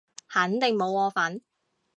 [0.29, 1.43] 肯定冇我份